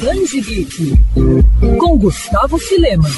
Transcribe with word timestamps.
Danji 0.00 0.40
Geek, 0.40 0.92
com 1.78 1.96
Gustavo 1.98 2.58
Filema. 2.58 3.08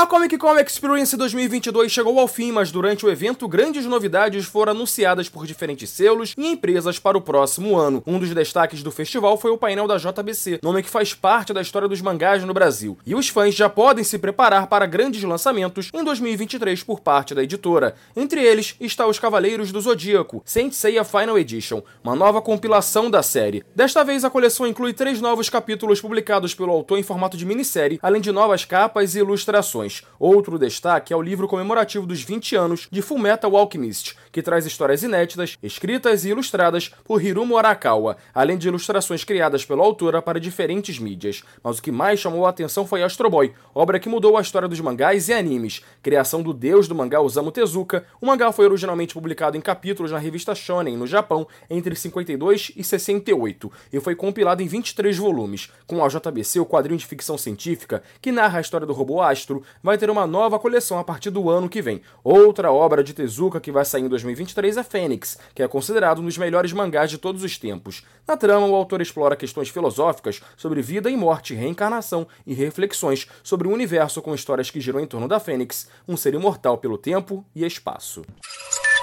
A 0.00 0.06
Comic 0.06 0.38
Con 0.38 0.58
Experience 0.58 1.14
2022 1.14 1.92
chegou 1.92 2.18
ao 2.18 2.26
fim, 2.26 2.50
mas 2.50 2.72
durante 2.72 3.04
o 3.04 3.10
evento 3.10 3.46
grandes 3.46 3.84
novidades 3.84 4.46
foram 4.46 4.72
anunciadas 4.72 5.28
por 5.28 5.46
diferentes 5.46 5.90
selos 5.90 6.32
e 6.38 6.46
empresas 6.46 6.98
para 6.98 7.18
o 7.18 7.20
próximo 7.20 7.76
ano. 7.76 8.02
Um 8.06 8.18
dos 8.18 8.30
destaques 8.30 8.82
do 8.82 8.90
festival 8.90 9.36
foi 9.36 9.50
o 9.50 9.58
painel 9.58 9.86
da 9.86 9.98
JBC, 9.98 10.60
nome 10.62 10.82
que 10.82 10.88
faz 10.88 11.12
parte 11.12 11.52
da 11.52 11.60
história 11.60 11.86
dos 11.86 12.00
mangás 12.00 12.42
no 12.44 12.54
Brasil. 12.54 12.96
E 13.04 13.14
os 13.14 13.28
fãs 13.28 13.54
já 13.54 13.68
podem 13.68 14.02
se 14.02 14.18
preparar 14.18 14.68
para 14.68 14.86
grandes 14.86 15.22
lançamentos 15.22 15.90
em 15.92 16.02
2023 16.02 16.82
por 16.82 17.00
parte 17.00 17.34
da 17.34 17.42
editora. 17.42 17.94
Entre 18.16 18.42
eles 18.42 18.76
está 18.80 19.06
Os 19.06 19.18
Cavaleiros 19.18 19.70
do 19.70 19.82
Zodíaco, 19.82 20.42
Saint 20.46 20.72
Seiya 20.72 21.04
Final 21.04 21.38
Edition, 21.38 21.82
uma 22.02 22.16
nova 22.16 22.40
compilação 22.40 23.10
da 23.10 23.22
série. 23.22 23.62
Desta 23.76 24.02
vez 24.02 24.24
a 24.24 24.30
coleção 24.30 24.66
inclui 24.66 24.94
três 24.94 25.20
novos 25.20 25.50
capítulos 25.50 26.00
publicados 26.00 26.54
pelo 26.54 26.72
autor 26.72 26.98
em 26.98 27.02
formato 27.02 27.36
de 27.36 27.44
minissérie, 27.44 27.98
além 28.00 28.22
de 28.22 28.32
novas 28.32 28.64
capas 28.64 29.14
e 29.14 29.18
ilustrações. 29.18 29.89
Outro 30.18 30.58
destaque 30.58 31.12
é 31.12 31.16
o 31.16 31.22
livro 31.22 31.48
comemorativo 31.48 32.06
dos 32.06 32.22
20 32.22 32.56
anos 32.56 32.88
de 32.90 33.02
Fullmetal 33.02 33.56
Alchemist, 33.56 34.16
que 34.30 34.42
traz 34.42 34.66
histórias 34.66 35.02
inéditas, 35.02 35.56
escritas 35.62 36.24
e 36.24 36.30
ilustradas 36.30 36.90
por 37.04 37.22
Hiromu 37.22 37.56
Arakawa, 37.56 38.16
além 38.34 38.56
de 38.56 38.68
ilustrações 38.68 39.24
criadas 39.24 39.64
pela 39.64 39.82
autora 39.82 40.22
para 40.22 40.40
diferentes 40.40 40.98
mídias. 40.98 41.42
Mas 41.62 41.78
o 41.78 41.82
que 41.82 41.90
mais 41.90 42.20
chamou 42.20 42.46
a 42.46 42.50
atenção 42.50 42.86
foi 42.86 43.02
Astro 43.02 43.28
Boy, 43.30 43.52
obra 43.74 43.98
que 43.98 44.08
mudou 44.08 44.36
a 44.36 44.40
história 44.40 44.68
dos 44.68 44.80
mangás 44.80 45.28
e 45.28 45.32
animes. 45.32 45.82
Criação 46.02 46.42
do 46.42 46.52
deus 46.52 46.86
do 46.86 46.94
mangá 46.94 47.20
Osamu 47.20 47.50
Tezuka, 47.50 48.04
o 48.20 48.26
mangá 48.26 48.52
foi 48.52 48.66
originalmente 48.66 49.14
publicado 49.14 49.56
em 49.56 49.60
capítulos 49.60 50.12
na 50.12 50.18
revista 50.18 50.54
Shonen, 50.54 50.96
no 50.96 51.06
Japão, 51.06 51.46
entre 51.68 51.94
52 51.94 52.72
e 52.76 52.84
68, 52.84 53.72
e 53.92 54.00
foi 54.00 54.14
compilado 54.14 54.62
em 54.62 54.66
23 54.66 55.16
volumes. 55.16 55.70
Com 55.86 56.04
a 56.04 56.08
JBC, 56.08 56.60
o 56.60 56.66
quadrinho 56.66 56.98
de 56.98 57.06
ficção 57.06 57.36
científica, 57.36 58.02
que 58.20 58.32
narra 58.32 58.58
a 58.58 58.60
história 58.60 58.86
do 58.86 58.92
robô 58.92 59.20
Astro, 59.20 59.62
vai 59.82 59.96
ter 59.98 60.10
uma 60.10 60.26
nova 60.26 60.58
coleção 60.58 60.98
a 60.98 61.04
partir 61.04 61.30
do 61.30 61.48
ano 61.48 61.68
que 61.68 61.82
vem. 61.82 62.02
Outra 62.22 62.72
obra 62.72 63.02
de 63.02 63.14
Tezuka 63.14 63.60
que 63.60 63.72
vai 63.72 63.84
sair 63.84 64.02
em 64.02 64.08
2023 64.08 64.76
é 64.76 64.82
Fênix, 64.82 65.38
que 65.54 65.62
é 65.62 65.68
considerado 65.68 66.20
um 66.20 66.24
dos 66.24 66.38
melhores 66.38 66.72
mangás 66.72 67.10
de 67.10 67.18
todos 67.18 67.42
os 67.42 67.58
tempos. 67.58 68.04
Na 68.26 68.36
trama, 68.36 68.66
o 68.66 68.74
autor 68.74 69.00
explora 69.00 69.36
questões 69.36 69.68
filosóficas 69.68 70.40
sobre 70.56 70.82
vida 70.82 71.10
e 71.10 71.16
morte, 71.16 71.54
reencarnação 71.54 72.26
e 72.46 72.54
reflexões 72.54 73.26
sobre 73.42 73.68
o 73.68 73.72
universo 73.72 74.22
com 74.22 74.34
histórias 74.34 74.70
que 74.70 74.80
giram 74.80 75.00
em 75.00 75.06
torno 75.06 75.28
da 75.28 75.40
Fênix, 75.40 75.88
um 76.06 76.16
ser 76.16 76.34
imortal 76.34 76.78
pelo 76.78 76.98
tempo 76.98 77.44
e 77.54 77.64
espaço. 77.64 78.22